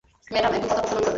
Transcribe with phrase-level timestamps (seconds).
[0.33, 1.09] Madam এখন পতাকা উত্তোলন করবেন।